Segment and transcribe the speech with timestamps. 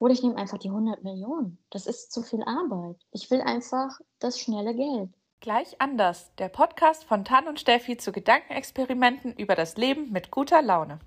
[0.00, 1.58] Oder ich nehme einfach die 100 Millionen.
[1.68, 2.96] Das ist zu viel Arbeit.
[3.12, 5.10] Ich will einfach das schnelle Geld.
[5.40, 6.34] Gleich anders.
[6.36, 11.00] Der Podcast von Tan und Steffi zu Gedankenexperimenten über das Leben mit guter Laune.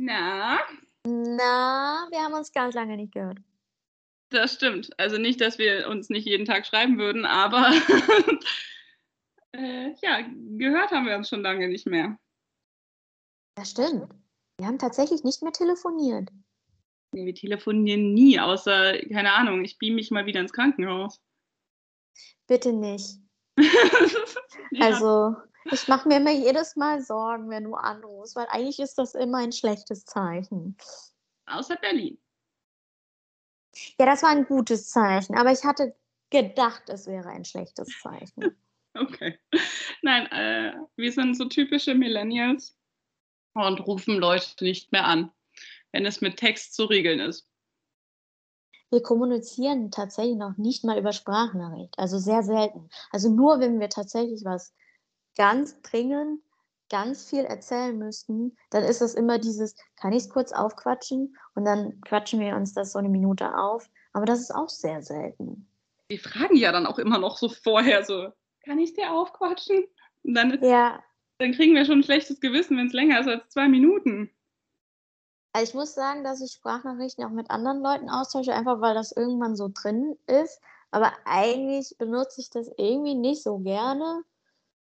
[0.00, 0.58] Na,
[1.04, 3.38] Na, wir haben uns ganz lange nicht gehört.
[4.30, 4.90] das stimmt.
[4.98, 7.70] Also nicht, dass wir uns nicht jeden Tag schreiben würden, aber
[9.52, 10.20] äh, ja,
[10.56, 12.18] gehört haben wir uns schon lange nicht mehr.
[13.54, 14.12] Das stimmt.
[14.58, 16.30] Wir haben tatsächlich nicht mehr telefoniert.
[17.12, 21.20] Nee, wir telefonieren nie, außer, keine Ahnung, ich beam mich mal wieder ins Krankenhaus.
[22.46, 23.18] Bitte nicht.
[24.72, 25.36] ja, Also,
[25.70, 29.38] ich mache mir immer jedes Mal Sorgen, wenn du anrufst, weil eigentlich ist das immer
[29.38, 30.76] ein schlechtes Zeichen.
[31.46, 32.18] außer Berlin.
[33.98, 35.94] Ja, das war ein gutes Zeichen, aber ich hatte
[36.30, 38.56] gedacht, es wäre ein schlechtes Zeichen.
[38.94, 39.38] Okay.
[40.02, 42.76] Nein, äh, wir sind so typische Millennials
[43.54, 45.30] und rufen Leute nicht mehr an,
[45.92, 47.48] wenn es mit Text zu regeln ist.
[48.90, 52.88] Wir kommunizieren tatsächlich noch nicht mal über Sprachnachricht, also sehr selten.
[53.10, 54.74] Also nur, wenn wir tatsächlich was
[55.36, 56.40] ganz dringend,
[56.90, 61.36] ganz viel erzählen müssten, dann ist es immer dieses, kann ich es kurz aufquatschen?
[61.54, 63.90] Und dann quatschen wir uns das so eine Minute auf.
[64.14, 65.68] Aber das ist auch sehr selten.
[66.10, 68.32] Die fragen ja dann auch immer noch so vorher so,
[68.64, 69.84] kann ich dir aufquatschen?
[70.22, 71.02] Und dann, Ja,
[71.38, 74.30] dann kriegen wir schon ein schlechtes Gewissen, wenn es länger ist als zwei Minuten.
[75.52, 79.12] Also ich muss sagen, dass ich Sprachnachrichten auch mit anderen Leuten austausche, einfach weil das
[79.12, 80.60] irgendwann so drin ist.
[80.90, 84.22] Aber eigentlich benutze ich das irgendwie nicht so gerne,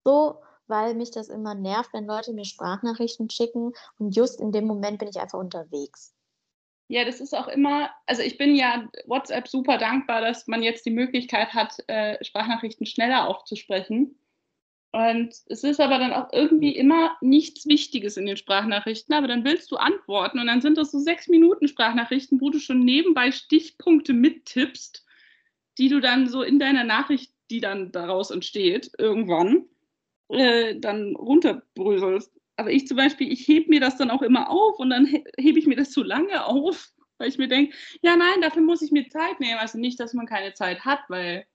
[0.03, 4.65] so, weil mich das immer nervt, wenn Leute mir Sprachnachrichten schicken und just in dem
[4.65, 6.13] Moment bin ich einfach unterwegs.
[6.87, 10.85] Ja, das ist auch immer, also ich bin ja WhatsApp super dankbar, dass man jetzt
[10.85, 14.17] die Möglichkeit hat, äh, Sprachnachrichten schneller aufzusprechen.
[14.93, 19.45] Und es ist aber dann auch irgendwie immer nichts Wichtiges in den Sprachnachrichten, aber dann
[19.45, 23.31] willst du antworten und dann sind das so sechs Minuten Sprachnachrichten, wo du schon nebenbei
[23.31, 25.05] Stichpunkte mittippst,
[25.77, 29.65] die du dann so in deiner Nachricht, die dann daraus entsteht, irgendwann,
[30.27, 32.33] äh, dann runterbröselst.
[32.57, 35.23] Aber ich zum Beispiel, ich hebe mir das dann auch immer auf und dann he
[35.37, 38.81] hebe ich mir das zu lange auf, weil ich mir denke, ja nein, dafür muss
[38.81, 39.59] ich mir Zeit nehmen.
[39.59, 41.45] Also nicht, dass man keine Zeit hat, weil,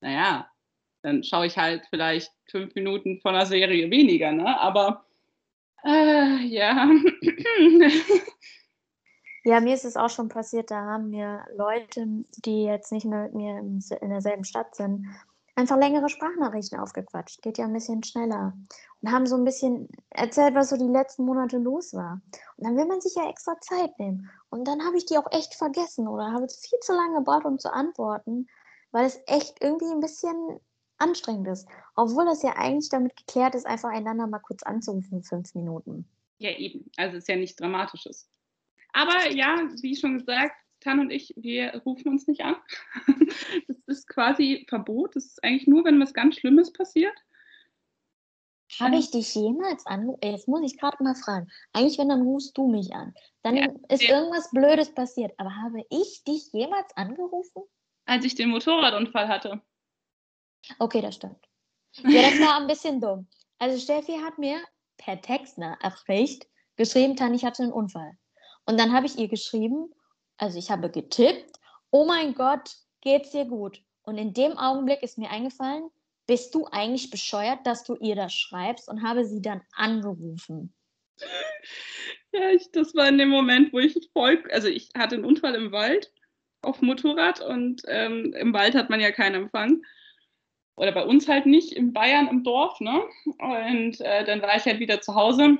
[0.00, 0.51] naja,
[1.02, 4.58] dann schaue ich halt vielleicht fünf Minuten von einer Serie weniger, ne?
[4.58, 5.04] Aber
[5.84, 6.88] äh, ja.
[9.44, 12.06] Ja, mir ist es auch schon passiert, da haben mir Leute,
[12.44, 15.08] die jetzt nicht mehr mit mir in derselben Stadt sind,
[15.56, 17.42] einfach längere Sprachnachrichten aufgequatscht.
[17.42, 18.52] Geht ja ein bisschen schneller.
[19.00, 22.20] Und haben so ein bisschen erzählt, was so die letzten Monate los war.
[22.56, 24.30] Und dann will man sich ja extra Zeit nehmen.
[24.50, 27.58] Und dann habe ich die auch echt vergessen oder habe viel zu lange gebraucht, um
[27.58, 28.46] zu antworten,
[28.92, 30.60] weil es echt irgendwie ein bisschen
[31.02, 31.68] anstrengend ist.
[31.96, 36.06] Obwohl das ja eigentlich damit geklärt ist, einfach einander mal kurz anzurufen, fünf Minuten.
[36.38, 36.90] ja, eben.
[36.96, 38.28] Also es ist ja nichts Dramatisches.
[38.92, 42.56] Aber ja, wie schon gesagt, Tan und ich, wir rufen uns nicht an.
[43.68, 45.14] Das ist quasi Verbot.
[45.16, 47.14] Das ist eigentlich nur, wenn was ganz Schlimmes passiert.
[48.80, 50.20] Habe ich dich jemals angerufen?
[50.24, 51.46] Jetzt muss ich gerade mal fragen.
[51.74, 53.12] Eigentlich, wenn, dann rufst du mich an.
[53.42, 54.18] Dann Ja, ist ja.
[54.18, 55.32] irgendwas Blödes passiert.
[55.38, 57.62] Aber habe ich dich jemals angerufen?
[58.06, 59.60] Als ich den Motorradunfall hatte.
[60.78, 61.48] Okay, das stimmt.
[62.04, 63.28] Ja, das war ein bisschen dumm.
[63.58, 64.60] Also Steffi hat mir
[64.96, 66.46] per Textnachricht
[66.76, 68.12] geschrieben, Tan, ich hatte einen Unfall.
[68.66, 69.90] Und dann habe ich ihr geschrieben,
[70.36, 71.58] also ich habe getippt,
[71.90, 73.82] oh mein Gott, geht's dir gut?
[74.02, 75.90] Und in dem Augenblick ist mir eingefallen,
[76.26, 80.72] bist du eigentlich bescheuert, dass du ihr das schreibst und habe sie dann angerufen.
[82.32, 85.54] Ja, ich, das war in dem Moment, wo ich voll, also ich hatte einen Unfall
[85.54, 86.10] im Wald
[86.62, 89.82] auf Motorrad und ähm, im Wald hat man ja keinen Empfang.
[90.76, 93.02] Oder bei uns halt nicht, in Bayern im Dorf, ne?
[93.38, 95.58] Und äh, dann war ich halt wieder zu Hause.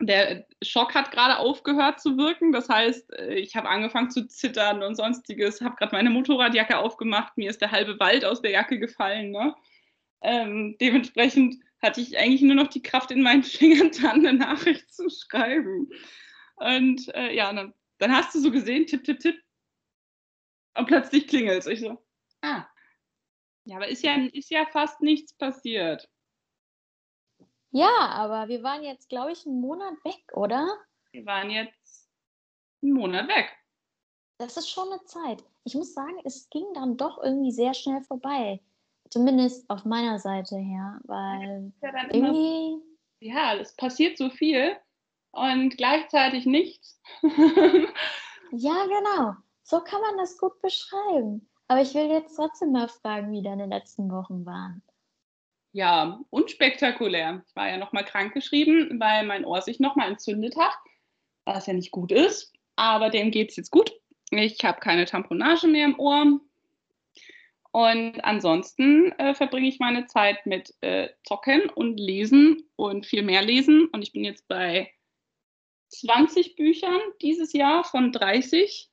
[0.00, 2.52] Der Schock hat gerade aufgehört zu wirken.
[2.52, 7.36] Das heißt, äh, ich habe angefangen zu zittern und sonstiges, habe gerade meine Motorradjacke aufgemacht,
[7.36, 9.30] mir ist der halbe Wald aus der Jacke gefallen.
[9.30, 9.54] Ne?
[10.22, 14.92] Ähm, dementsprechend hatte ich eigentlich nur noch die Kraft in meinen Fingern, dann eine Nachricht
[14.92, 15.88] zu schreiben.
[16.56, 19.36] Und äh, ja, dann, dann hast du so gesehen, tipp, tipp, tipp.
[20.76, 21.66] Und plötzlich klingelt es.
[21.66, 22.02] Ich so,
[22.42, 22.66] ah.
[23.66, 26.08] Ja, aber ist ja, ist ja fast nichts passiert.
[27.72, 30.66] Ja, aber wir waren jetzt, glaube ich, einen Monat weg, oder?
[31.10, 32.08] Wir waren jetzt
[32.80, 33.52] einen Monat weg.
[34.38, 35.42] Das ist schon eine Zeit.
[35.64, 38.60] Ich muss sagen, es ging dann doch irgendwie sehr schnell vorbei.
[39.10, 42.84] Zumindest auf meiner Seite her, weil Ja, dann immer, irgendwie,
[43.20, 44.76] ja, es passiert so viel
[45.32, 47.00] und gleichzeitig nichts.
[48.52, 49.34] ja, genau.
[49.64, 51.48] So kann man das gut beschreiben.
[51.68, 54.82] Aber ich will jetzt trotzdem mal fragen, wie deine letzten Wochen waren.
[55.72, 57.42] ja, unspektakulär.
[57.46, 60.74] Ich war ja nochmal krankgeschrieben, weil mein Ohr sich nochmal entzündet hat.
[61.44, 63.92] was ja nicht gut ist, aber dem geht es jetzt gut.
[64.30, 66.40] Ich habe keine Tamponage mehr im Ohr.
[67.72, 73.42] Und ansonsten äh, verbringe ich meine Zeit mit äh, Zocken und Lesen und viel mehr
[73.42, 73.86] Lesen.
[73.92, 74.90] Und ich bin jetzt bei
[75.90, 78.90] 20 Büchern dieses Jahr von 30.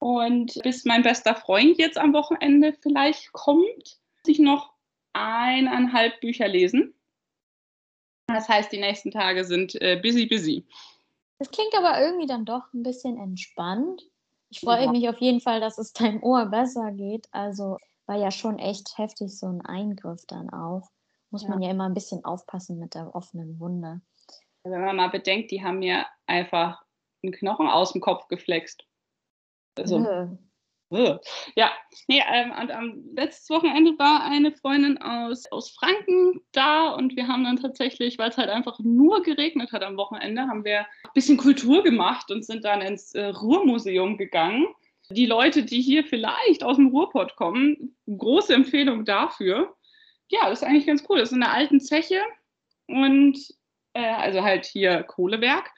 [0.00, 4.72] Und bis mein bester Freund jetzt am Wochenende vielleicht kommt, muss ich noch
[5.12, 6.94] eineinhalb Bücher lesen.
[8.26, 10.66] Das heißt, die nächsten Tage sind äh, busy, busy.
[11.38, 14.02] Das klingt aber irgendwie dann doch ein bisschen entspannt.
[14.48, 14.90] Ich freue ja.
[14.90, 17.28] mich auf jeden Fall, dass es deinem Ohr besser geht.
[17.32, 17.76] Also
[18.06, 20.90] war ja schon echt heftig, so ein Eingriff dann auch.
[21.30, 21.50] Muss ja.
[21.50, 24.00] man ja immer ein bisschen aufpassen mit der offenen Wunde.
[24.64, 26.82] Wenn man mal bedenkt, die haben mir einfach
[27.22, 28.84] einen Knochen aus dem Kopf geflext.
[29.76, 30.38] Also,
[31.54, 31.70] ja,
[32.08, 37.28] nee, ähm, und am letztes Wochenende war eine Freundin aus, aus Franken da und wir
[37.28, 41.10] haben dann tatsächlich, weil es halt einfach nur geregnet hat am Wochenende, haben wir ein
[41.14, 44.66] bisschen Kultur gemacht und sind dann ins äh, Ruhrmuseum gegangen.
[45.10, 49.76] Die Leute, die hier vielleicht aus dem Ruhrpott kommen, große Empfehlung dafür.
[50.28, 51.18] Ja, das ist eigentlich ganz cool.
[51.18, 52.20] Das ist in einer alten Zeche
[52.88, 53.38] und
[53.92, 55.70] äh, also halt hier Kohlewerk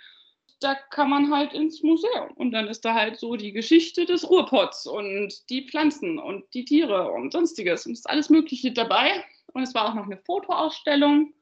[0.62, 2.30] da kann man halt ins Museum.
[2.36, 6.64] Und dann ist da halt so die Geschichte des Ruhrpots und die Pflanzen und die
[6.64, 7.86] Tiere und sonstiges.
[7.86, 9.24] Und es ist alles Mögliche dabei.
[9.52, 11.34] Und es war auch noch eine Fotoausstellung.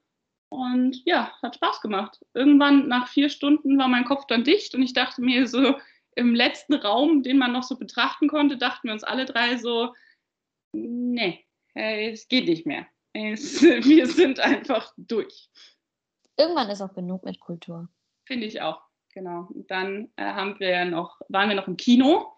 [0.51, 2.19] Und ja, hat Spaß gemacht.
[2.35, 5.77] Irgendwann nach vier Stunden war mein Kopf dann dicht und ich dachte mir so,
[6.17, 9.95] im letzten Raum, den man noch so betrachten konnte, dachten wir uns alle drei so,
[10.73, 12.87] nee, es geht nicht mehr.
[13.13, 15.51] Es, wir sind einfach durch.
[16.37, 17.89] Irgendwann ist auch genug mit Kultur.
[18.27, 18.90] Finde ich auch.
[19.13, 19.49] Genau.
[19.53, 22.33] Und dann äh, haben wir noch, waren wir noch im Kino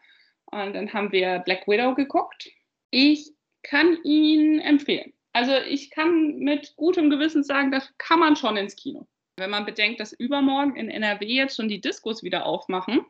[0.46, 2.48] und dann haben wir Black Widow geguckt.
[2.90, 3.32] Ich
[3.62, 5.12] kann ihn empfehlen.
[5.32, 9.06] Also ich kann mit gutem Gewissen sagen, das kann man schon ins Kino.
[9.36, 13.06] Wenn man bedenkt, dass übermorgen in NRW jetzt schon die Diskos wieder aufmachen.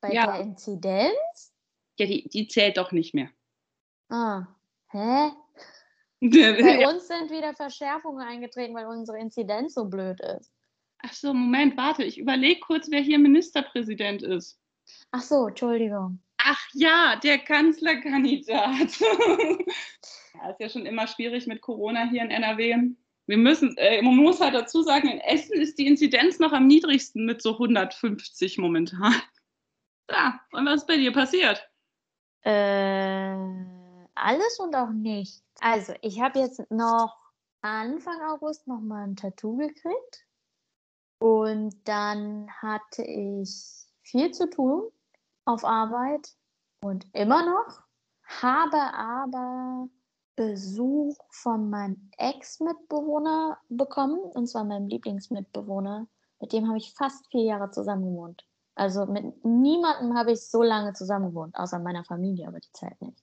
[0.00, 0.26] Bei ja.
[0.26, 1.54] der Inzidenz?
[1.98, 3.28] Ja, die, die zählt doch nicht mehr.
[4.08, 4.46] Ah,
[4.90, 5.32] hä?
[6.20, 10.50] Bei uns sind wieder Verschärfungen eingetreten, weil unsere Inzidenz so blöd ist.
[11.00, 14.58] Ach so, Moment, warte, ich überlege kurz, wer hier Ministerpräsident ist.
[15.12, 16.20] Ach so, Entschuldigung.
[16.38, 19.00] Ach ja, der Kanzlerkandidat.
[19.00, 22.94] ja, ist ja schon immer schwierig mit Corona hier in NRW.
[23.26, 26.66] Wir müssen, äh, man muss halt dazu sagen, in Essen ist die Inzidenz noch am
[26.66, 29.14] niedrigsten mit so 150 momentan.
[30.10, 31.68] Ja, und was ist bei dir passiert?
[32.40, 33.36] Äh,
[34.14, 35.44] alles und auch nichts.
[35.60, 37.14] Also, ich habe jetzt noch
[37.60, 40.27] Anfang August noch mal ein Tattoo gekriegt.
[41.18, 44.84] Und dann hatte ich viel zu tun
[45.44, 46.34] auf Arbeit
[46.82, 47.80] und immer noch,
[48.24, 49.88] habe aber
[50.36, 56.06] Besuch von meinem Ex-Mitbewohner bekommen, und zwar meinem Lieblingsmitbewohner.
[56.40, 58.46] Mit dem habe ich fast vier Jahre zusammen gewohnt.
[58.76, 63.00] Also mit niemandem habe ich so lange zusammen gewohnt, außer meiner Familie, aber die Zeit
[63.02, 63.20] nicht.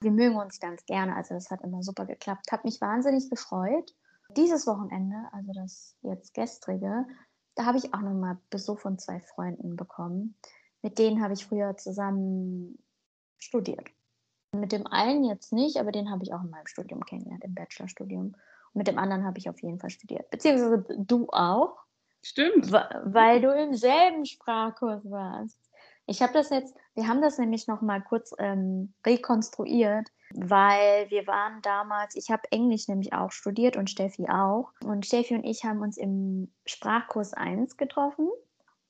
[0.00, 2.50] Wir mögen uns ganz gerne, also das hat immer super geklappt.
[2.50, 3.94] Habe mich wahnsinnig gefreut.
[4.34, 7.04] Dieses Wochenende, also das jetzt gestrige,
[7.54, 10.36] da habe ich auch nochmal Besuch von zwei Freunden bekommen.
[10.82, 12.78] Mit denen habe ich früher zusammen
[13.38, 13.88] studiert.
[14.52, 17.54] Mit dem einen jetzt nicht, aber den habe ich auch in meinem Studium kennengelernt, im
[17.54, 18.26] Bachelorstudium.
[18.26, 20.30] Und mit dem anderen habe ich auf jeden Fall studiert.
[20.30, 21.78] Beziehungsweise du auch.
[22.22, 22.70] Stimmt.
[22.72, 25.58] Weil du im selben Sprachkurs warst.
[26.06, 31.26] Ich habe das jetzt, wir haben das nämlich noch mal kurz ähm, rekonstruiert, weil wir
[31.26, 34.70] waren damals, ich habe Englisch nämlich auch studiert und Steffi auch.
[34.84, 38.28] Und Steffi und ich haben uns im Sprachkurs 1 getroffen.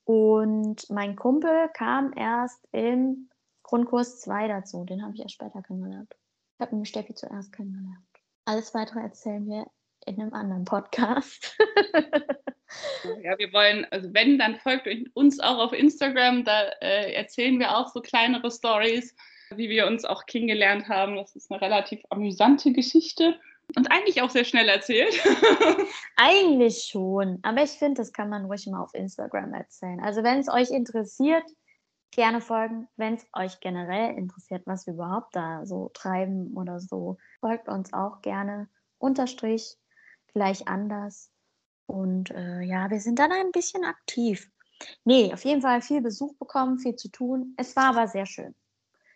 [0.03, 3.29] Und mein Kumpel kam erst im
[3.63, 4.83] Grundkurs 2 dazu.
[4.83, 6.13] Den habe ich erst später kennengelernt.
[6.57, 8.05] Ich habe Steffi zuerst kennengelernt.
[8.45, 9.65] Alles weitere erzählen wir
[10.05, 11.57] in einem anderen Podcast.
[13.21, 16.43] ja, wir wollen, also wenn, dann folgt uns auch auf Instagram.
[16.43, 19.15] Da äh, erzählen wir auch so kleinere Stories,
[19.51, 21.15] wie wir uns auch kennengelernt haben.
[21.15, 23.39] Das ist eine relativ amüsante Geschichte.
[23.75, 25.15] Und eigentlich auch sehr schnell erzählt.
[26.15, 27.39] eigentlich schon.
[27.41, 29.99] Aber ich finde, das kann man ruhig mal auf Instagram erzählen.
[29.99, 31.43] Also wenn es euch interessiert,
[32.11, 32.87] gerne folgen.
[32.95, 37.91] Wenn es euch generell interessiert, was wir überhaupt da so treiben oder so, folgt uns
[37.91, 38.69] auch gerne.
[38.99, 39.77] Unterstrich
[40.33, 41.31] gleich anders.
[41.87, 44.49] Und äh, ja, wir sind dann ein bisschen aktiv.
[45.03, 47.53] Nee, auf jeden Fall viel Besuch bekommen, viel zu tun.
[47.57, 48.55] Es war aber sehr schön.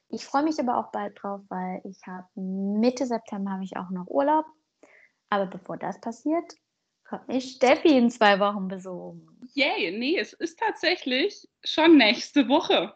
[0.09, 3.89] Ich freue mich aber auch bald drauf, weil ich habe Mitte September habe ich auch
[3.89, 4.45] noch Urlaub.
[5.29, 6.55] Aber bevor das passiert,
[7.03, 9.39] kommt mich Steffi in zwei Wochen besuchen.
[9.53, 12.95] Yay, nee, es ist tatsächlich schon nächste Woche.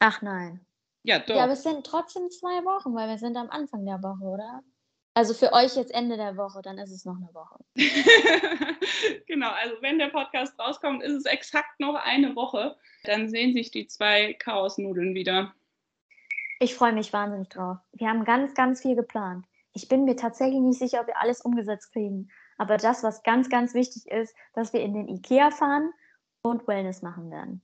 [0.00, 0.66] Ach nein.
[1.02, 1.36] Ja, doch.
[1.36, 4.62] Ja, aber es sind trotzdem zwei Wochen, weil wir sind am Anfang der Woche, oder?
[5.14, 7.58] Also für euch jetzt Ende der Woche, dann ist es noch eine Woche.
[9.26, 12.76] genau, also wenn der Podcast rauskommt, ist es exakt noch eine Woche.
[13.04, 15.52] Dann sehen sich die zwei Chaosnudeln wieder.
[16.60, 17.78] Ich freue mich wahnsinnig drauf.
[17.92, 19.46] Wir haben ganz, ganz viel geplant.
[19.72, 22.30] Ich bin mir tatsächlich nicht sicher, ob wir alles umgesetzt kriegen.
[22.56, 25.92] Aber das, was ganz, ganz wichtig ist, dass wir in den IKEA fahren
[26.42, 27.62] und Wellness machen werden.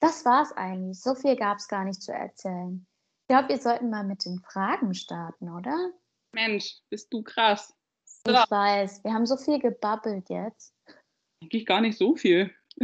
[0.00, 1.00] Das war's eigentlich.
[1.00, 2.86] So viel gab es gar nicht zu erzählen.
[3.22, 5.92] Ich glaube, wir sollten mal mit den Fragen starten, oder?
[6.32, 7.74] Mensch, bist du krass.
[8.04, 8.32] So.
[8.32, 10.74] Ich weiß, wir haben so viel gebabbelt jetzt.
[11.42, 12.54] Eigentlich gar nicht so viel.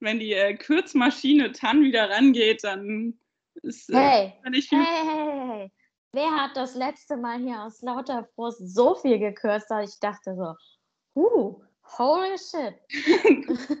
[0.00, 3.18] Wenn die äh, Kürzmaschine TAN wieder rangeht, dann
[3.62, 4.50] ist äh, hey.
[4.50, 4.78] nicht viel.
[4.78, 5.72] Hey, hey, hey,
[6.14, 10.34] Wer hat das letzte Mal hier aus lauter Frust so viel gekürzt, dass ich dachte
[10.34, 11.62] so, uh,
[11.96, 12.74] holy shit.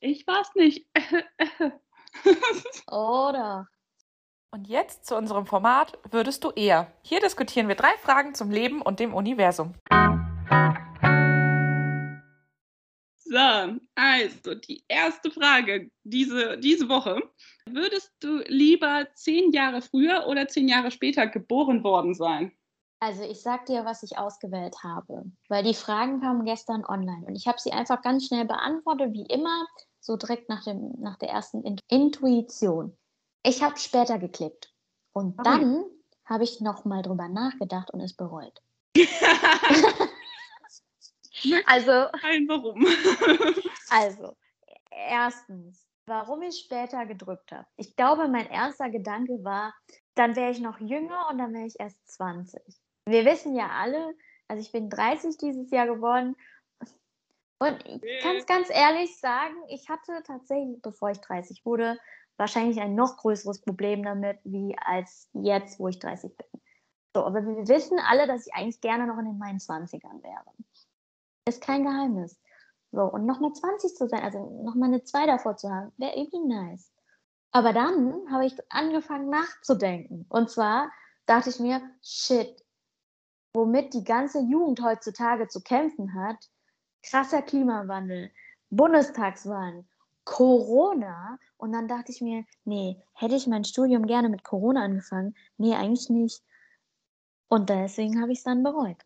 [0.00, 0.86] ich weiß nicht.
[2.90, 3.68] Oder?
[4.54, 6.92] Und jetzt zu unserem Format Würdest du eher?
[7.00, 9.72] Hier diskutieren wir drei Fragen zum Leben und dem Universum.
[13.16, 17.22] So, also die erste Frage diese, diese Woche.
[17.66, 22.52] Würdest du lieber zehn Jahre früher oder zehn Jahre später geboren worden sein?
[23.00, 27.36] Also ich sag dir, was ich ausgewählt habe, weil die Fragen kamen gestern online und
[27.36, 29.66] ich habe sie einfach ganz schnell beantwortet, wie immer,
[30.00, 32.94] so direkt nach, dem, nach der ersten Intuition.
[33.42, 34.72] Ich habe später geklickt.
[35.12, 35.42] Und okay.
[35.44, 35.84] dann
[36.24, 38.62] habe ich nochmal drüber nachgedacht und es bereut.
[41.66, 42.86] also, Nein, warum?
[43.90, 44.36] also,
[44.90, 47.66] erstens, warum ich später gedrückt habe.
[47.76, 49.74] Ich glaube, mein erster Gedanke war,
[50.14, 52.60] dann wäre ich noch jünger und dann wäre ich erst 20.
[53.06, 54.14] Wir wissen ja alle,
[54.48, 56.36] also ich bin 30 dieses Jahr geworden.
[57.58, 61.98] Und ich kann es ganz ehrlich sagen, ich hatte tatsächlich, bevor ich 30 wurde,
[62.36, 66.46] wahrscheinlich ein noch größeres Problem damit, wie als jetzt, wo ich 30 bin.
[67.14, 70.44] So, aber wir wissen alle, dass ich eigentlich gerne noch in meinen 20ern wäre.
[71.46, 72.40] Ist kein Geheimnis.
[72.90, 76.40] So, und nochmal 20 zu sein, also nochmal eine 2 davor zu haben, wäre irgendwie
[76.40, 76.92] nice.
[77.50, 80.26] Aber dann habe ich angefangen nachzudenken.
[80.28, 80.90] Und zwar
[81.26, 82.64] dachte ich mir, shit,
[83.54, 86.48] womit die ganze Jugend heutzutage zu kämpfen hat,
[87.02, 88.30] krasser Klimawandel,
[88.70, 89.86] Bundestagswahlen,
[90.24, 91.38] Corona.
[91.56, 95.34] Und dann dachte ich mir, nee, hätte ich mein Studium gerne mit Corona angefangen?
[95.58, 96.42] Nee, eigentlich nicht.
[97.48, 98.98] Und deswegen habe ich es dann bereut.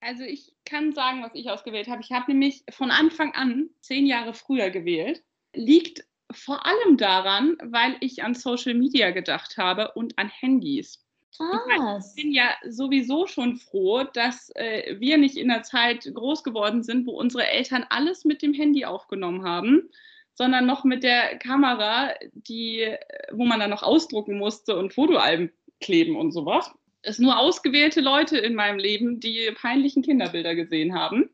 [0.00, 2.02] Also ich kann sagen, was ich ausgewählt habe.
[2.02, 5.22] Ich habe nämlich von Anfang an zehn Jahre früher gewählt.
[5.54, 11.04] Liegt vor allem daran, weil ich an Social Media gedacht habe und an Handys.
[11.36, 12.14] Krass.
[12.16, 16.82] Ich bin ja sowieso schon froh, dass äh, wir nicht in der Zeit groß geworden
[16.82, 19.90] sind, wo unsere Eltern alles mit dem Handy aufgenommen haben
[20.34, 22.96] sondern noch mit der Kamera, die,
[23.32, 26.70] wo man dann noch ausdrucken musste und Fotoalben kleben und sowas.
[27.02, 31.30] Es nur ausgewählte Leute in meinem Leben, die peinlichen Kinderbilder gesehen haben.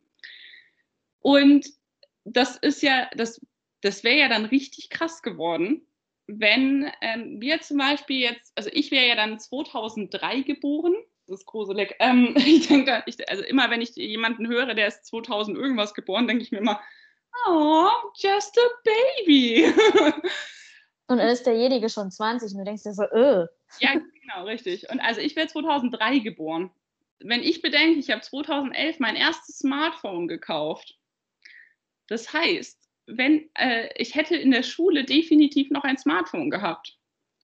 [1.21, 1.67] Und
[2.25, 3.41] das ist ja, das,
[3.81, 5.87] das wäre ja dann richtig krass geworden,
[6.27, 10.95] wenn ähm, wir zum Beispiel jetzt, also ich wäre ja dann 2003 geboren,
[11.27, 11.95] das ist gruselig.
[11.99, 16.43] Ähm, ich denke, also immer wenn ich jemanden höre, der ist 2000 irgendwas geboren, denke
[16.43, 16.81] ich mir immer,
[17.47, 19.73] oh, just a baby.
[21.09, 23.47] Und dann ist derjenige schon 20 und du denkst dir so, öh.
[23.79, 24.91] Ja, genau, richtig.
[24.91, 26.71] Und also ich wäre 2003 geboren.
[27.21, 30.99] Wenn ich bedenke, ich habe 2011 mein erstes Smartphone gekauft.
[32.09, 36.99] Das heißt, wenn äh, ich hätte in der Schule definitiv noch ein Smartphone gehabt.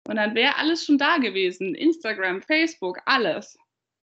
[0.07, 1.75] Und dann wäre alles schon da gewesen.
[1.75, 3.59] Instagram, Facebook, alles.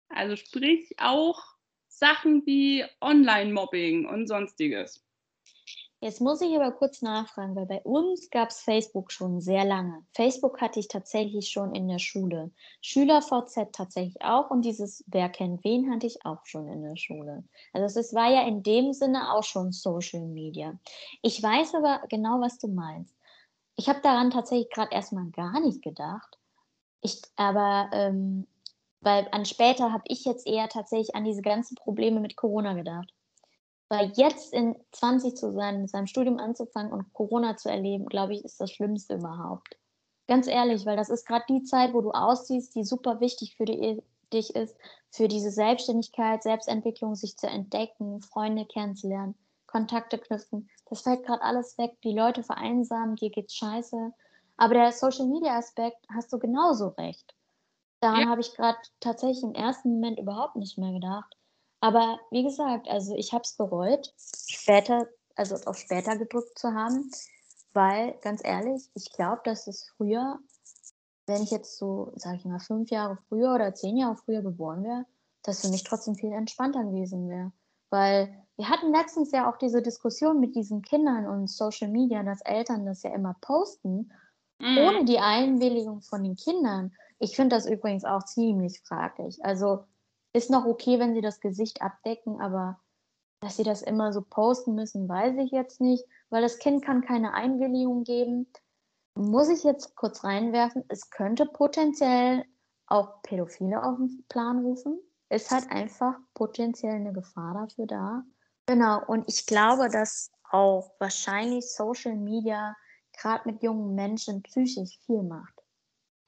[0.08, 1.42] Also sprich auch
[1.88, 5.04] Sachen wie Online-Mobbing und sonstiges.
[6.02, 10.04] Jetzt muss ich aber kurz nachfragen, weil bei uns gab es Facebook schon sehr lange.
[10.14, 12.50] Facebook hatte ich tatsächlich schon in der Schule.
[12.80, 17.44] SchülerVZ tatsächlich auch und dieses Wer kennt wen hatte ich auch schon in der Schule.
[17.72, 20.76] Also es war ja in dem Sinne auch schon Social Media.
[21.22, 23.14] Ich weiß aber genau, was du meinst.
[23.76, 26.36] Ich habe daran tatsächlich gerade erstmal gar nicht gedacht.
[27.00, 28.48] Ich, aber ähm,
[29.02, 33.14] weil an später habe ich jetzt eher tatsächlich an diese ganzen Probleme mit Corona gedacht.
[33.92, 38.32] Weil jetzt in 20 zu sein, mit seinem Studium anzufangen und Corona zu erleben, glaube
[38.32, 39.76] ich, ist das Schlimmste überhaupt.
[40.26, 43.66] Ganz ehrlich, weil das ist gerade die Zeit, wo du ausziehst, die super wichtig für
[43.66, 44.74] die, dich ist,
[45.10, 49.34] für diese Selbstständigkeit, Selbstentwicklung, sich zu entdecken, Freunde kennenzulernen,
[49.66, 50.70] Kontakte knüpfen.
[50.88, 52.00] Das fällt gerade alles weg.
[52.02, 54.14] Die Leute vereinsamen, dir geht's scheiße.
[54.56, 57.34] Aber der Social Media Aspekt hast du genauso recht.
[58.00, 58.28] Daran ja.
[58.28, 61.36] habe ich gerade tatsächlich im ersten Moment überhaupt nicht mehr gedacht.
[61.82, 64.14] Aber wie gesagt, also ich habe es bereut,
[64.46, 67.10] später, also auf später gedrückt zu haben,
[67.72, 70.38] weil ganz ehrlich, ich glaube, dass es früher,
[71.26, 74.84] wenn ich jetzt so, sage ich mal, fünf Jahre früher oder zehn Jahre früher geboren
[74.84, 75.06] wäre,
[75.42, 77.50] das für mich trotzdem viel entspannter gewesen wäre.
[77.90, 82.42] Weil wir hatten letztens ja auch diese Diskussion mit diesen Kindern und Social Media, dass
[82.42, 84.12] Eltern das ja immer posten,
[84.60, 84.78] mhm.
[84.78, 86.92] ohne die Einwilligung von den Kindern.
[87.18, 89.44] Ich finde das übrigens auch ziemlich fraglich.
[89.44, 89.82] Also
[90.32, 92.80] ist noch okay, wenn sie das Gesicht abdecken, aber
[93.40, 97.02] dass sie das immer so posten müssen, weiß ich jetzt nicht, weil das Kind kann
[97.02, 98.46] keine Einwilligung geben.
[99.14, 102.44] Muss ich jetzt kurz reinwerfen, es könnte potenziell
[102.86, 105.00] auch Pädophile auf den Plan rufen.
[105.28, 108.22] Ist halt einfach potenziell eine Gefahr dafür da.
[108.66, 112.76] Genau, und ich glaube, dass auch wahrscheinlich Social Media
[113.18, 115.61] gerade mit jungen Menschen psychisch viel macht.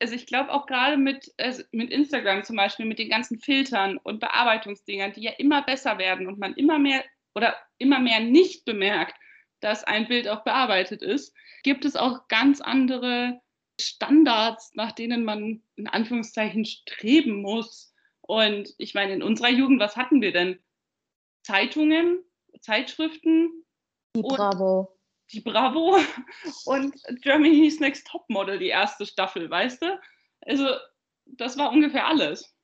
[0.00, 3.98] Also ich glaube auch gerade mit, also mit Instagram zum Beispiel, mit den ganzen Filtern
[3.98, 8.64] und Bearbeitungsdingern, die ja immer besser werden und man immer mehr oder immer mehr nicht
[8.64, 9.14] bemerkt,
[9.60, 13.40] dass ein Bild auch bearbeitet ist, gibt es auch ganz andere
[13.80, 17.92] Standards, nach denen man in Anführungszeichen streben muss.
[18.20, 20.58] Und ich meine, in unserer Jugend, was hatten wir denn?
[21.42, 22.18] Zeitungen,
[22.60, 23.64] Zeitschriften.
[24.16, 24.93] Die Bravo.
[25.32, 25.96] Die Bravo
[26.66, 30.00] und Germany's Next Topmodel, die erste Staffel, weißt du?
[30.42, 30.66] Also,
[31.26, 32.54] das war ungefähr alles.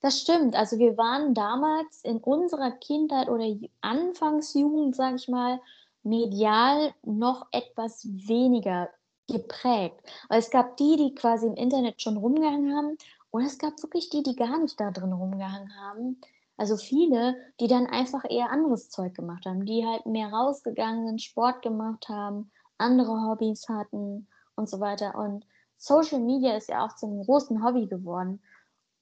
[0.00, 0.54] Das stimmt.
[0.54, 3.46] Also, wir waren damals in unserer Kindheit oder
[3.80, 5.60] Anfangsjugend, sag ich mal,
[6.02, 8.90] medial noch etwas weniger
[9.28, 10.00] geprägt.
[10.28, 12.98] Weil es gab die, die quasi im Internet schon rumgehangen haben,
[13.32, 16.20] und es gab wirklich die, die gar nicht da drin rumgehangen haben.
[16.56, 21.22] Also viele, die dann einfach eher anderes Zeug gemacht haben, die halt mehr rausgegangen sind,
[21.22, 25.14] Sport gemacht haben, andere Hobbys hatten und so weiter.
[25.14, 25.46] Und
[25.78, 28.42] Social Media ist ja auch zum großen Hobby geworden.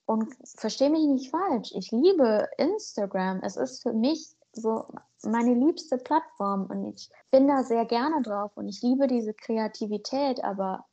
[0.06, 3.40] Und verstehe mich nicht falsch, ich liebe Instagram.
[3.42, 4.86] Es ist für mich so
[5.22, 10.42] meine liebste Plattform und ich bin da sehr gerne drauf und ich liebe diese Kreativität,
[10.42, 10.86] aber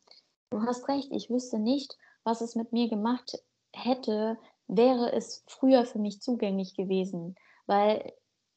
[0.52, 3.42] du hast recht, ich wüsste nicht, was es mit mir gemacht
[3.74, 4.38] hätte,
[4.68, 8.14] wäre es früher für mich zugänglich gewesen, weil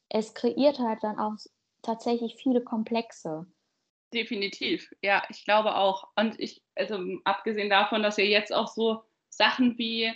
[0.09, 1.35] es kreiert halt dann auch
[1.83, 3.47] tatsächlich viele Komplexe.
[4.13, 6.09] Definitiv, ja, ich glaube auch.
[6.17, 10.13] Und ich, also abgesehen davon, dass ja jetzt auch so Sachen wie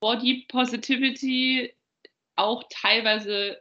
[0.00, 1.74] Body Positivity
[2.36, 3.60] auch teilweise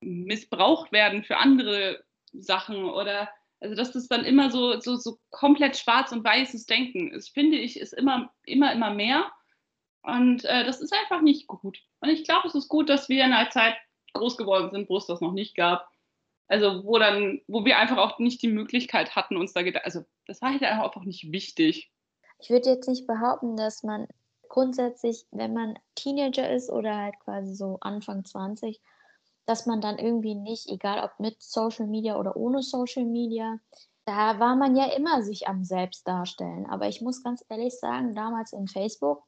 [0.00, 3.28] missbraucht werden für andere Sachen oder
[3.60, 7.58] also dass das dann immer so, so, so komplett schwarz und weißes Denken ist, finde
[7.58, 9.30] ich, ist immer, immer, immer mehr.
[10.02, 11.78] Und äh, das ist einfach nicht gut.
[12.00, 13.76] Und ich glaube, es ist gut, dass wir in einer Zeit
[14.14, 15.88] groß geworden sind, wo es das noch nicht gab.
[16.48, 20.42] Also wo dann, wo wir einfach auch nicht die Möglichkeit hatten, uns da, also das
[20.42, 21.90] war halt einfach nicht wichtig.
[22.38, 24.08] Ich würde jetzt nicht behaupten, dass man
[24.48, 28.82] grundsätzlich, wenn man Teenager ist oder halt quasi so Anfang 20,
[29.46, 33.58] dass man dann irgendwie nicht, egal ob mit Social Media oder ohne Social Media,
[34.04, 36.66] da war man ja immer sich am Selbst darstellen.
[36.66, 39.24] Aber ich muss ganz ehrlich sagen, damals in Facebook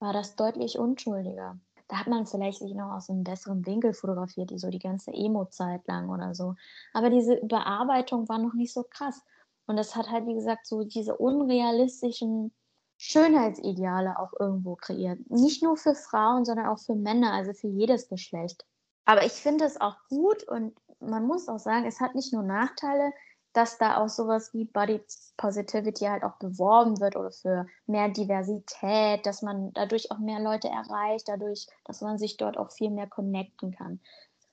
[0.00, 1.58] war das deutlich unschuldiger.
[1.88, 5.12] Da hat man vielleicht sich noch aus einem besseren Winkel fotografiert, die so die ganze
[5.12, 6.54] Emo-Zeit lang oder so.
[6.92, 9.22] Aber diese Überarbeitung war noch nicht so krass.
[9.66, 12.52] Und das hat halt, wie gesagt, so diese unrealistischen
[12.96, 15.18] Schönheitsideale auch irgendwo kreiert.
[15.30, 18.64] Nicht nur für Frauen, sondern auch für Männer, also für jedes Geschlecht.
[19.04, 22.42] Aber ich finde es auch gut und man muss auch sagen, es hat nicht nur
[22.42, 23.12] Nachteile,
[23.52, 25.00] dass da auch sowas wie Body
[25.36, 30.68] Positivity halt auch beworben wird oder für mehr Diversität, dass man dadurch auch mehr Leute
[30.68, 34.00] erreicht, dadurch, dass man sich dort auch viel mehr connecten kann.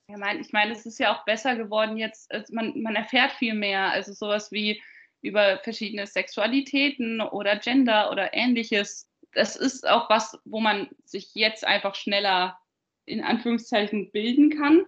[0.08, 3.54] Ja, mein, ich meine, es ist ja auch besser geworden jetzt, man, man erfährt viel
[3.54, 4.82] mehr, also sowas wie
[5.20, 9.08] über verschiedene Sexualitäten oder Gender oder ähnliches.
[9.32, 12.58] Das ist auch was, wo man sich jetzt einfach schneller
[13.04, 14.86] in Anführungszeichen bilden kann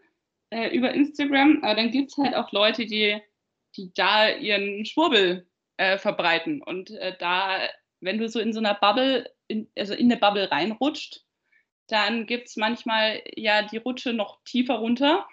[0.50, 1.58] äh, über Instagram.
[1.62, 3.20] Aber dann gibt es halt auch Leute, die
[3.76, 6.62] die da ihren Schwurbel äh, verbreiten.
[6.62, 7.68] Und äh, da,
[8.00, 11.24] wenn du so in so einer Bubble, in, also in eine Bubble reinrutscht,
[11.88, 15.26] dann gibt es manchmal ja die Rutsche noch tiefer runter.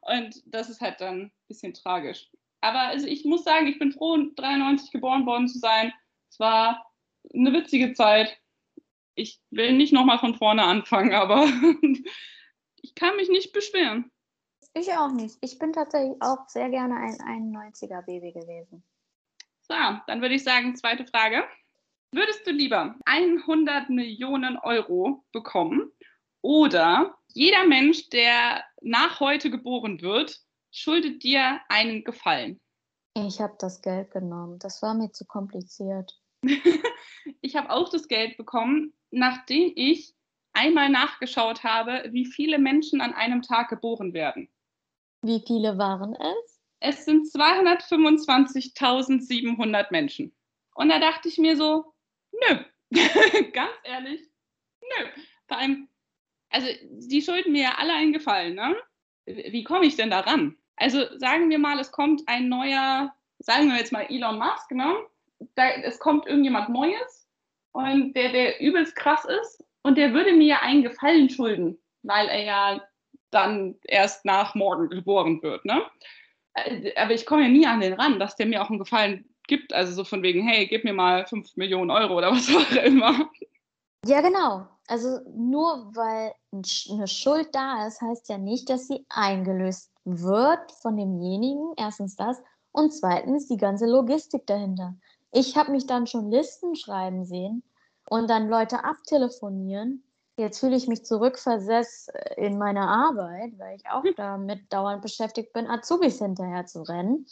[0.00, 2.28] Und das ist halt dann ein bisschen tragisch.
[2.60, 5.92] Aber also ich muss sagen, ich bin froh, 93 geboren worden zu sein.
[6.30, 6.90] Es war
[7.32, 8.38] eine witzige Zeit.
[9.14, 11.46] Ich will nicht nochmal von vorne anfangen, aber
[12.82, 14.10] ich kann mich nicht beschweren.
[14.74, 15.38] Ich auch nicht.
[15.40, 18.82] Ich bin tatsächlich auch sehr gerne ein 91er Baby gewesen.
[19.62, 19.74] So,
[20.06, 21.44] dann würde ich sagen, zweite Frage.
[22.10, 25.90] Würdest du lieber 100 Millionen Euro bekommen
[26.42, 32.60] oder jeder Mensch, der nach heute geboren wird, schuldet dir einen Gefallen?
[33.14, 34.58] Ich habe das Geld genommen.
[34.58, 36.20] Das war mir zu kompliziert.
[37.40, 40.14] ich habe auch das Geld bekommen, nachdem ich
[40.52, 44.48] einmal nachgeschaut habe, wie viele Menschen an einem Tag geboren werden.
[45.24, 46.60] Wie viele waren es?
[46.80, 50.36] Es sind 225.700 Menschen.
[50.74, 51.94] Und da dachte ich mir so,
[52.32, 52.58] nö,
[53.54, 54.20] ganz ehrlich,
[54.82, 55.06] nö.
[55.48, 55.88] Vor allem,
[56.50, 58.76] also die schulden mir ja alle einen Gefallen, ne?
[59.24, 60.58] Wie komme ich denn da ran?
[60.76, 64.94] Also sagen wir mal, es kommt ein neuer, sagen wir jetzt mal Elon Musk, ne?
[65.54, 67.26] Da, es kommt irgendjemand Neues
[67.72, 72.28] und der, der übelst krass ist und der würde mir ja einen Gefallen schulden, weil
[72.28, 72.86] er ja
[73.34, 75.82] dann erst nach morgen geboren wird, ne?
[76.54, 79.28] Äh, aber ich komme ja nie an den ran, dass der mir auch einen Gefallen
[79.46, 79.72] gibt.
[79.72, 83.28] Also so von wegen, hey, gib mir mal 5 Millionen Euro oder was auch immer.
[84.06, 84.66] Ja, genau.
[84.86, 90.96] Also nur weil eine Schuld da ist, heißt ja nicht, dass sie eingelöst wird von
[90.96, 91.72] demjenigen.
[91.76, 92.40] Erstens das.
[92.72, 94.94] Und zweitens die ganze Logistik dahinter.
[95.32, 97.62] Ich habe mich dann schon Listen schreiben sehen
[98.08, 100.02] und dann Leute abtelefonieren.
[100.36, 105.68] Jetzt fühle ich mich zurückversetzt in meiner Arbeit, weil ich auch damit dauernd beschäftigt bin,
[105.68, 107.26] Azubis hinterher zu rennen.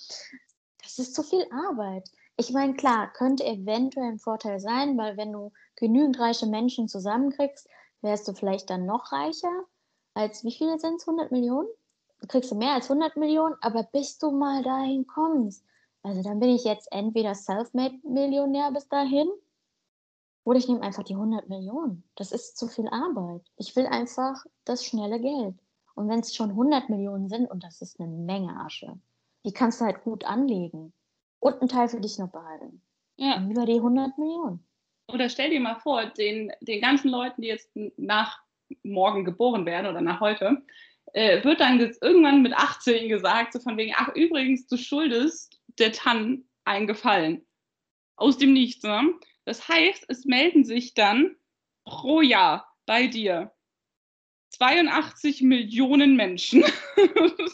[0.83, 2.09] Das ist zu viel Arbeit.
[2.37, 7.69] Ich meine, klar, könnte eventuell ein Vorteil sein, weil wenn du genügend reiche Menschen zusammenkriegst,
[8.03, 9.65] wärst du vielleicht dann noch reicher.
[10.15, 11.07] Als wie viele sind es?
[11.07, 11.69] 100 Millionen?
[12.29, 15.65] Kriegst du mehr als 100 Millionen, aber bis du mal dahin kommst,
[16.03, 19.29] also dann bin ich jetzt entweder Selfmade-Millionär bis dahin
[20.45, 22.05] oder ich nehme einfach die 100 Millionen.
[22.17, 23.43] Das ist zu viel Arbeit.
[23.57, 25.55] Ich will einfach das schnelle Geld.
[25.95, 28.99] Und wenn es schon 100 Millionen sind, und das ist eine Menge Asche,
[29.45, 30.93] die kannst du halt gut anlegen
[31.39, 32.83] und einen Teil für dich noch behalten.
[33.17, 33.37] Ja.
[33.37, 34.65] Und über die 100 Millionen.
[35.09, 38.41] Oder stell dir mal vor, den, den ganzen Leuten, die jetzt nach
[38.83, 40.63] morgen geboren werden oder nach heute,
[41.13, 45.93] äh, wird dann irgendwann mit 18 gesagt, so von wegen, ach übrigens, du schuldest der
[45.93, 47.45] Tann einen Gefallen.
[48.17, 48.83] Aus dem Nichts.
[48.83, 49.15] Ne?
[49.45, 51.37] Das heißt, es melden sich dann
[51.85, 53.53] pro Jahr bei dir
[54.51, 56.65] 82 Millionen Menschen.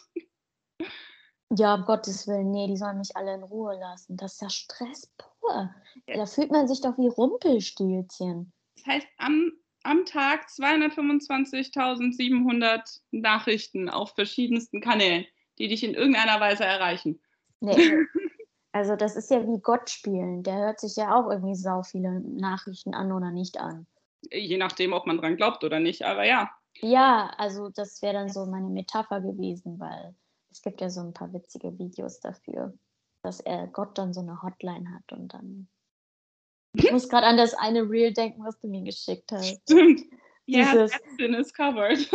[1.57, 4.19] Ja, um Gottes Willen, nee, die sollen mich alle in Ruhe lassen.
[4.19, 5.75] Das ist ja Stress pur.
[6.07, 8.53] Da fühlt man sich doch wie Rumpelstilzchen.
[8.77, 15.25] Das heißt, am, am Tag 225.700 Nachrichten auf verschiedensten Kanälen,
[15.59, 17.23] die dich in irgendeiner Weise erreichen.
[17.61, 17.77] Nee.
[18.73, 20.43] Also das ist ja wie Gott spielen.
[20.43, 23.87] Der hört sich ja auch irgendwie sau viele Nachrichten an oder nicht an.
[24.31, 26.51] Je nachdem, ob man dran glaubt oder nicht, aber ja.
[26.81, 30.15] Ja, also das wäre dann so meine Metapher gewesen, weil
[30.51, 32.73] es gibt ja so ein paar witzige Videos dafür,
[33.23, 35.69] dass er Gott dann so eine Hotline hat und dann.
[36.75, 39.61] Ich muss gerade an das eine Reel denken, was du mir geschickt hast.
[39.63, 40.03] Stimmt.
[40.47, 42.09] Ja, yeah, that sin is covered.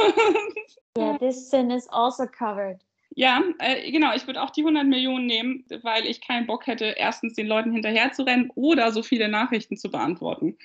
[0.98, 2.83] yeah, this sin is also covered.
[3.16, 4.14] Ja, äh, genau.
[4.16, 7.72] Ich würde auch die 100 Millionen nehmen, weil ich keinen Bock hätte, erstens den Leuten
[7.72, 10.58] hinterher zu rennen oder so viele Nachrichten zu beantworten.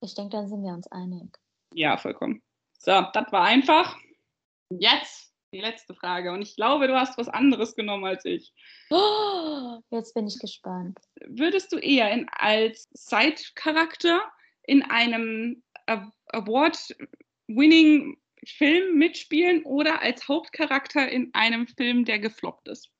[0.00, 1.36] Ich denke, dann sind wir uns einig.
[1.74, 2.42] Ja, vollkommen.
[2.78, 3.96] So, das war einfach.
[4.70, 6.32] Jetzt die letzte Frage.
[6.32, 8.52] Und ich glaube, du hast was anderes genommen als ich.
[8.90, 10.98] Oh, jetzt bin ich gespannt.
[11.26, 14.20] Würdest du eher in, als Side-Charakter
[14.64, 15.62] in einem
[16.32, 22.90] Award-winning Film mitspielen oder als Hauptcharakter in einem Film, der gefloppt ist?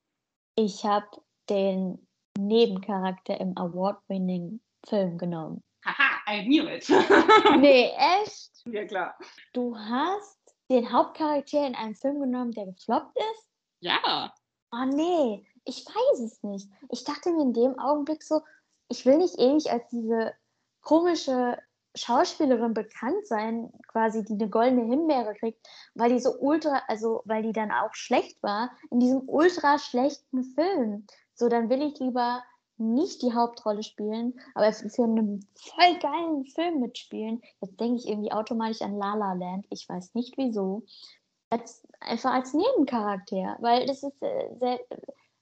[0.55, 1.07] Ich habe
[1.49, 5.63] den Nebencharakter im Award-winning Film genommen.
[5.85, 6.87] Haha, I knew it.
[7.59, 8.51] nee, echt?
[8.65, 9.15] Ja, klar.
[9.53, 13.49] Du hast den Hauptcharakter in einem Film genommen, der gefloppt ist?
[13.81, 14.33] Ja.
[14.71, 16.67] Oh nee, ich weiß es nicht.
[16.89, 18.41] Ich dachte mir in dem Augenblick so,
[18.89, 20.33] ich will nicht ewig als diese
[20.81, 21.57] komische
[21.95, 27.43] Schauspielerin bekannt sein, quasi, die eine goldene Himbeere kriegt, weil die so ultra, also weil
[27.43, 31.07] die dann auch schlecht war, in diesem ultra schlechten Film.
[31.33, 32.43] So, dann will ich lieber
[32.77, 37.41] nicht die Hauptrolle spielen, aber für einen voll geilen Film mitspielen.
[37.61, 39.65] Jetzt denke ich irgendwie automatisch an La La Land.
[39.69, 40.83] Ich weiß nicht wieso.
[41.49, 44.79] Als, einfach als Nebencharakter, weil das ist äh, sehr.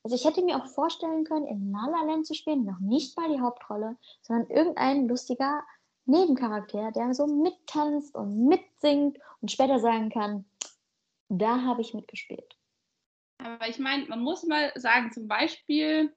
[0.03, 3.17] Also ich hätte mir auch vorstellen können, in La La Land zu spielen, noch nicht
[3.17, 5.63] mal die Hauptrolle, sondern irgendein lustiger
[6.05, 10.45] Nebencharakter, der so mittanzt und mitsingt und später sagen kann,
[11.29, 12.57] da habe ich mitgespielt.
[13.37, 16.13] Aber ich meine, man muss mal sagen, zum Beispiel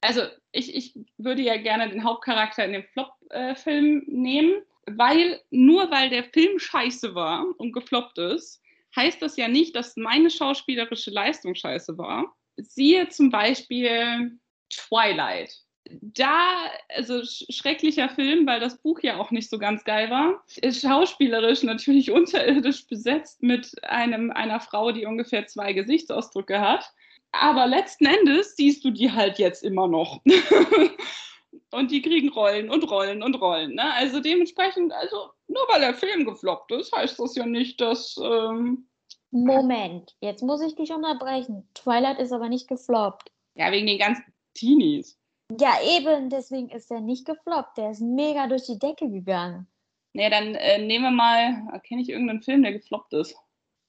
[0.00, 0.22] also
[0.52, 6.24] ich, ich würde ja gerne den Hauptcharakter in dem Flop-Film nehmen, weil nur weil der
[6.24, 8.62] Film scheiße war und gefloppt ist,
[8.96, 12.34] heißt das ja nicht, dass meine schauspielerische Leistung scheiße war.
[12.56, 14.38] Siehe zum Beispiel
[14.70, 15.52] Twilight.
[16.00, 16.56] Da,
[16.88, 20.42] also schrecklicher Film, weil das Buch ja auch nicht so ganz geil war.
[20.62, 26.92] Ist schauspielerisch natürlich unterirdisch besetzt mit einem, einer Frau, die ungefähr zwei Gesichtsausdrücke hat.
[27.32, 30.20] Aber letzten Endes siehst du die halt jetzt immer noch.
[31.70, 33.74] und die kriegen Rollen und Rollen und Rollen.
[33.74, 33.94] Ne?
[33.94, 38.16] Also dementsprechend, also nur weil der Film gefloppt ist, heißt das ja nicht, dass.
[38.22, 38.86] Ähm
[39.32, 41.68] Moment, jetzt muss ich dich unterbrechen.
[41.74, 43.30] Twilight ist aber nicht gefloppt.
[43.54, 44.24] Ja, wegen den ganzen
[44.54, 45.19] Teenies.
[45.58, 47.78] Ja, eben, deswegen ist er nicht gefloppt.
[47.78, 49.66] Der ist mega durch die Decke gegangen.
[50.12, 53.36] Nee, dann äh, nehmen wir mal, kenne ich irgendeinen Film, der gefloppt ist?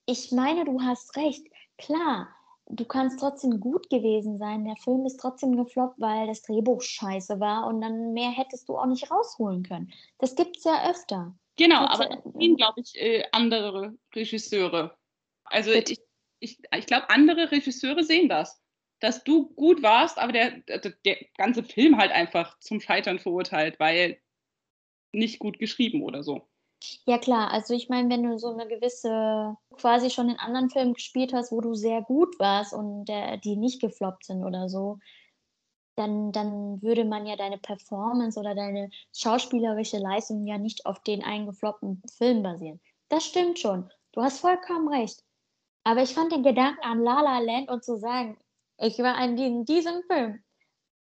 [0.05, 1.45] Ich meine, du hast recht.
[1.77, 2.29] Klar,
[2.67, 4.65] du kannst trotzdem gut gewesen sein.
[4.65, 8.77] Der Film ist trotzdem gefloppt, weil das Drehbuch scheiße war und dann mehr hättest du
[8.77, 9.91] auch nicht rausholen können.
[10.19, 11.35] Das gibt es ja öfter.
[11.57, 14.95] Genau, aber das sehen, glaube ich, äh, andere Regisseure.
[15.43, 15.93] Also Bitte?
[15.93, 15.99] ich,
[16.39, 18.60] ich, ich glaube, andere Regisseure sehen das.
[19.01, 23.79] Dass du gut warst, aber der, der, der ganze Film halt einfach zum Scheitern verurteilt,
[23.79, 24.21] weil
[25.11, 26.47] nicht gut geschrieben oder so.
[27.05, 30.93] Ja klar, also ich meine, wenn du so eine gewisse, quasi schon in anderen Filmen
[30.93, 34.97] gespielt hast, wo du sehr gut warst und der, die nicht gefloppt sind oder so,
[35.95, 41.23] dann, dann würde man ja deine Performance oder deine schauspielerische Leistung ja nicht auf den
[41.23, 42.79] eingefloppten Film basieren.
[43.09, 43.91] Das stimmt schon.
[44.13, 45.23] Du hast vollkommen recht.
[45.83, 48.37] Aber ich fand den Gedanken an La La Land und zu sagen,
[48.81, 50.43] ich war in diesem Film,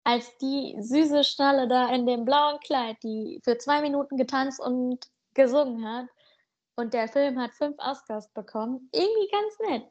[0.03, 5.05] als die süße Schnalle da in dem blauen Kleid, die für zwei Minuten getanzt und
[5.35, 6.07] gesungen hat
[6.75, 9.83] und der Film hat fünf Oscars bekommen, irgendwie ganz nett.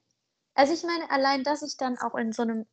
[0.55, 2.67] Also ich meine, allein, dass ich dann auch in so einem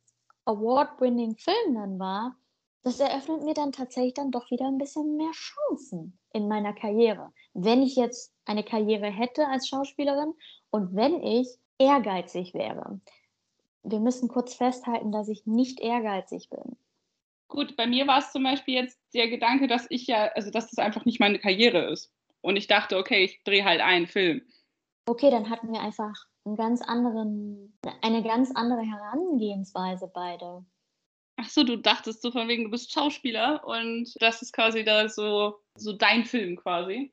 [0.44, 2.36] Award-winning Film dann war,
[2.82, 7.32] das eröffnet mir dann tatsächlich dann doch wieder ein bisschen mehr Chancen in meiner Karriere.
[7.52, 10.34] Wenn ich jetzt eine Karriere hätte als Schauspielerin
[10.70, 13.00] und wenn ich ehrgeizig wäre.
[13.88, 16.76] Wir müssen kurz festhalten, dass ich nicht ehrgeizig bin.
[17.48, 20.68] Gut, bei mir war es zum Beispiel jetzt der Gedanke, dass ich ja, also dass
[20.68, 22.12] das einfach nicht meine Karriere ist.
[22.40, 24.42] Und ich dachte, okay, ich drehe halt einen Film.
[25.08, 30.64] Okay, dann hatten wir einfach einen ganz anderen, eine ganz andere Herangehensweise beide.
[31.36, 35.08] Ach so, du dachtest so von wegen, du bist Schauspieler und das ist quasi da
[35.08, 37.12] so, so dein Film quasi.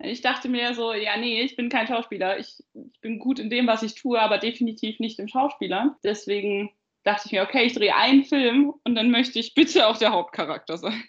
[0.00, 2.38] Ich dachte mir so, ja, nee, ich bin kein Schauspieler.
[2.38, 5.96] Ich, ich bin gut in dem, was ich tue, aber definitiv nicht im Schauspieler.
[6.04, 6.70] Deswegen
[7.02, 10.12] dachte ich mir, okay, ich drehe einen Film und dann möchte ich bitte auch der
[10.12, 11.02] Hauptcharakter sein.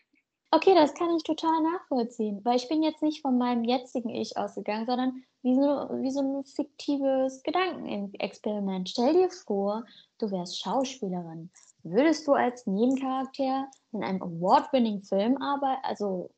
[0.52, 4.36] Okay, das kann ich total nachvollziehen, weil ich bin jetzt nicht von meinem jetzigen Ich
[4.36, 8.89] ausgegangen, sondern wie so, wie so ein fiktives Gedankenexperiment.
[8.89, 9.86] Stell dir vor,
[10.17, 11.52] du wärst Schauspielerin.
[11.84, 16.32] Würdest du als Nebencharakter in einem Award-winning Film arbeiten, also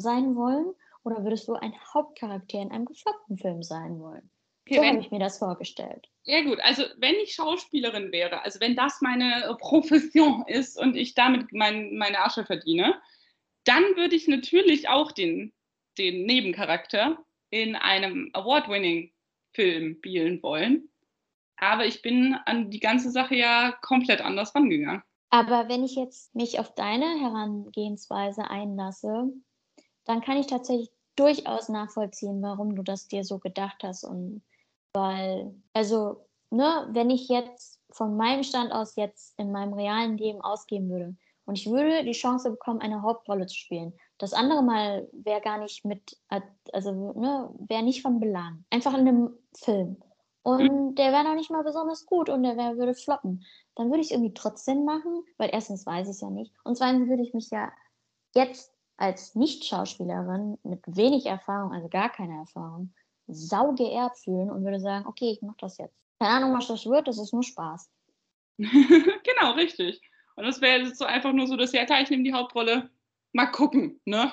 [0.00, 0.72] sein wollen?
[1.06, 4.28] Oder würdest du ein Hauptcharakter in einem gefloppten Film sein wollen?
[4.66, 6.08] Okay, so habe ich mir das vorgestellt.
[6.24, 11.14] Ja gut, also wenn ich Schauspielerin wäre, also wenn das meine Profession ist und ich
[11.14, 13.00] damit mein, meine Asche verdiene,
[13.62, 15.52] dann würde ich natürlich auch den,
[15.96, 20.88] den Nebencharakter in einem Award-winning-Film spielen wollen.
[21.56, 25.04] Aber ich bin an die ganze Sache ja komplett anders rangegangen.
[25.30, 29.32] Aber wenn ich jetzt mich auf deine Herangehensweise einlasse,
[30.04, 34.04] dann kann ich tatsächlich durchaus nachvollziehen, warum du das dir so gedacht hast.
[34.04, 34.42] Und
[34.92, 40.40] weil, also, ne, wenn ich jetzt von meinem Stand aus jetzt in meinem realen Leben
[40.40, 45.08] ausgehen würde und ich würde die Chance bekommen, eine Hauptrolle zu spielen, das andere Mal
[45.12, 46.18] wäre gar nicht mit,
[46.72, 48.64] also, ne, wäre nicht von Belang.
[48.70, 49.96] Einfach in einem Film.
[50.42, 50.94] Und mhm.
[50.94, 53.44] der wäre noch nicht mal besonders gut und der wär, würde floppen.
[53.74, 56.52] Dann würde ich es irgendwie trotzdem machen, weil erstens weiß ich es ja nicht.
[56.62, 57.72] Und zweitens würde ich mich ja
[58.32, 62.94] jetzt als Nicht-Schauspielerin mit wenig Erfahrung, also gar keine Erfahrung,
[63.26, 65.96] sau geehrt fühlen und würde sagen, okay, ich mache das jetzt.
[66.18, 67.90] Keine Ahnung, was das wird, das ist nur Spaß.
[68.58, 70.00] genau, richtig.
[70.36, 72.90] Und das wäre jetzt so einfach nur so, dass ja klar, ich nehme die Hauptrolle.
[73.32, 74.32] Mal gucken, ne?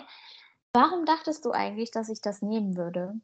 [0.73, 3.19] Warum dachtest du eigentlich, dass ich das nehmen würde?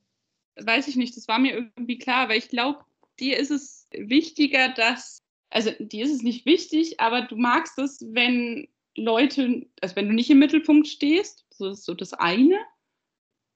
[0.60, 2.84] Weiß ich nicht, das war mir irgendwie klar, weil ich glaube,
[3.20, 8.02] dir ist es wichtiger, dass, also dir ist es nicht wichtig, aber du magst es,
[8.14, 8.68] wenn
[9.04, 12.60] Leute, also wenn du nicht im Mittelpunkt stehst, so ist so das eine.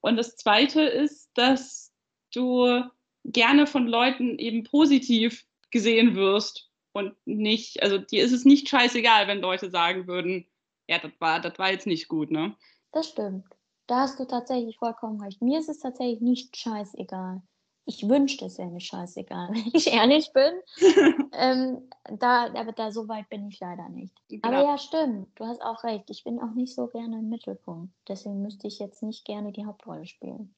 [0.01, 1.93] Und das zweite ist, dass
[2.34, 2.84] du
[3.25, 9.27] gerne von Leuten eben positiv gesehen wirst und nicht, also dir ist es nicht scheißegal,
[9.27, 10.45] wenn Leute sagen würden,
[10.88, 12.56] ja, das war, das war jetzt nicht gut, ne?
[12.91, 13.45] Das stimmt.
[13.88, 15.41] Da hast du tatsächlich vollkommen recht.
[15.41, 17.41] Mir ist es tatsächlich nicht scheißegal
[17.85, 20.53] ich wünschte, es wäre mir scheißegal, wenn ich ehrlich bin.
[21.33, 24.15] ähm, da, aber da so weit bin ich leider nicht.
[24.29, 24.47] Genau.
[24.47, 26.09] Aber ja, stimmt, du hast auch recht.
[26.09, 27.93] Ich bin auch nicht so gerne im Mittelpunkt.
[28.07, 30.55] Deswegen müsste ich jetzt nicht gerne die Hauptrolle spielen.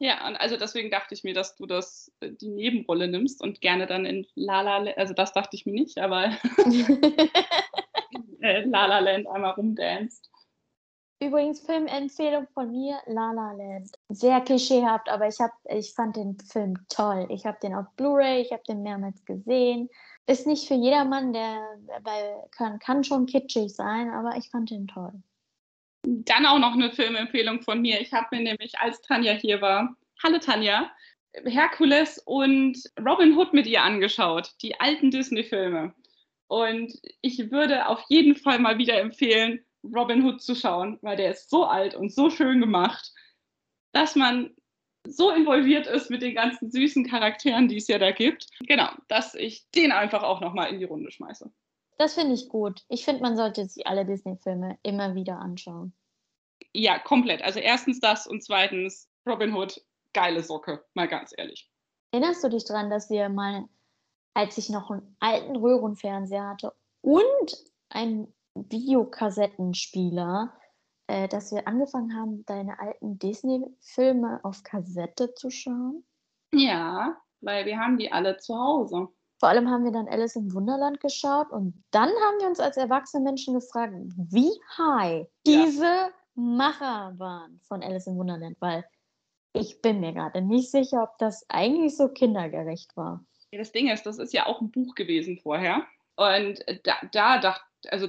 [0.00, 3.60] Ja, und also deswegen dachte ich mir, dass du das äh, die Nebenrolle nimmst und
[3.60, 6.26] gerne dann in Lala, La also das dachte ich mir nicht, aber
[8.40, 10.30] in La La Land einmal rumdanst.
[11.20, 13.90] Übrigens, Filmempfehlung von mir, La La Land.
[14.08, 17.26] Sehr klischeehaft, aber ich, hab, ich fand den Film toll.
[17.30, 19.88] Ich habe den auf Blu-ray, ich habe den mehrmals gesehen.
[20.26, 21.60] Ist nicht für jedermann, der
[22.04, 25.12] bei, kann, kann schon kitschig sein, aber ich fand den toll.
[26.02, 28.00] Dann auch noch eine Filmempfehlung von mir.
[28.00, 30.88] Ich habe mir nämlich, als Tanja hier war, hallo Tanja,
[31.44, 35.94] Herkules und Robin Hood mit ihr angeschaut, die alten Disney-Filme.
[36.46, 41.30] Und ich würde auf jeden Fall mal wieder empfehlen, Robin Hood zu schauen, weil der
[41.30, 43.12] ist so alt und so schön gemacht.
[43.92, 44.54] dass man
[45.06, 48.46] so involviert ist mit den ganzen süßen Charakteren, die es ja da gibt.
[48.66, 51.50] Genau, dass ich den einfach auch nochmal in die Runde schmeiße.
[51.96, 52.84] Das finde ich gut.
[52.88, 55.92] Ich finde, man sollte sich alle Disney-Filme immer wieder anschauen.
[56.72, 57.42] Ja, komplett.
[57.42, 59.80] Also erstens das und zweitens Robin Hood,
[60.12, 61.70] geile Socke, mal ganz ehrlich.
[62.12, 63.64] Erinnerst du dich daran, dass wir mal,
[64.34, 68.32] als ich noch einen alten Röhrenfernseher hatte und einen
[68.68, 70.52] Videokassettenspieler,
[71.06, 76.04] äh, dass wir angefangen haben, deine alten Disney-Filme auf Kassette zu schauen?
[76.52, 79.08] Ja, weil wir haben die alle zu Hause.
[79.38, 82.76] Vor allem haben wir dann Alice im Wunderland geschaut und dann haben wir uns als
[82.76, 85.64] erwachsene Menschen gefragt, wie high ja.
[85.64, 88.84] diese Macher waren von Alice im Wunderland, weil
[89.52, 93.24] ich bin mir gerade nicht sicher, ob das eigentlich so kindergerecht war.
[93.52, 95.86] Das Ding ist, das ist ja auch ein Buch gewesen vorher.
[96.16, 98.08] Und da, da dachte, also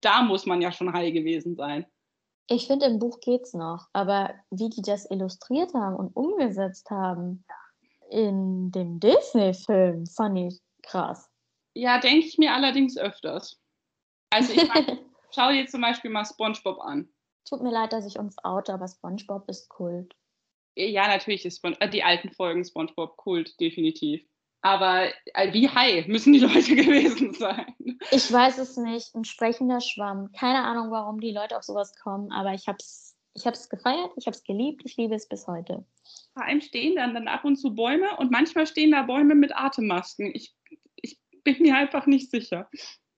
[0.00, 1.86] da muss man ja schon high gewesen sein.
[2.50, 7.44] Ich finde, im Buch geht's noch, aber wie die das illustriert haben und umgesetzt haben
[8.10, 11.30] in dem Disney-Film, fand ich krass.
[11.74, 13.60] Ja, denke ich mir allerdings öfters.
[14.30, 14.98] Also ich mein,
[15.34, 17.08] schau dir zum Beispiel mal SpongeBob an.
[17.44, 20.14] Tut mir leid, dass ich uns oute, aber SpongeBob ist Kult.
[20.74, 24.26] Ja, natürlich ist Spon äh, die alten Folgen SpongeBob Kult, definitiv.
[24.60, 27.74] Aber äh, wie high müssen die Leute gewesen sein?
[28.10, 29.14] Ich weiß es nicht.
[29.14, 30.32] Ein sprechender Schwamm.
[30.32, 34.10] Keine Ahnung, warum die Leute auf sowas kommen, aber ich habe es ich hab's gefeiert,
[34.16, 35.84] ich habe es geliebt, ich liebe es bis heute.
[36.34, 39.54] Vor allem stehen dann, dann ab und zu Bäume und manchmal stehen da Bäume mit
[39.56, 40.32] Atemmasken.
[40.34, 40.54] Ich,
[40.96, 42.68] ich bin mir einfach nicht sicher.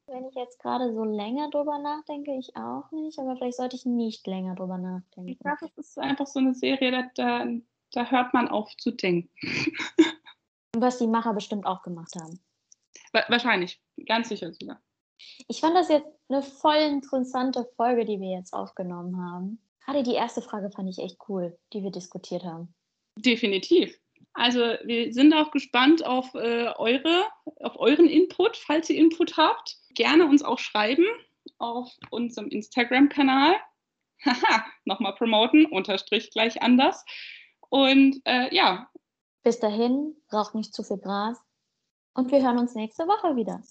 [0.07, 3.87] Wenn ich jetzt gerade so länger drüber nachdenke, ich auch nicht, aber vielleicht sollte ich
[3.87, 5.31] nicht länger drüber nachdenken.
[5.31, 7.46] Ich glaube, es ist einfach so eine Serie, da, da,
[7.92, 9.31] da hört man auf zu denken.
[10.76, 12.40] Was die Macher bestimmt auch gemacht haben.
[13.12, 14.80] Wahrscheinlich, ganz sicher sogar.
[15.48, 19.61] Ich fand das jetzt eine voll interessante Folge, die wir jetzt aufgenommen haben.
[19.85, 22.74] Gerade die erste Frage fand ich echt cool, die wir diskutiert haben.
[23.16, 23.98] Definitiv.
[24.33, 27.26] Also wir sind auch gespannt auf, äh, eure,
[27.61, 29.76] auf euren Input, falls ihr Input habt.
[29.94, 31.04] Gerne uns auch schreiben
[31.59, 33.56] auf unserem Instagram-Kanal.
[34.24, 37.04] Haha, nochmal promoten, unterstrich gleich anders.
[37.70, 38.89] Und äh, ja,
[39.42, 41.38] bis dahin, raucht nicht zu viel Gras
[42.14, 43.62] und wir hören uns nächste Woche wieder.